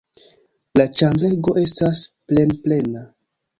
La 0.81 0.85
ĉambrego 1.01 1.55
estas 1.65 2.03
plenplena. 2.33 3.07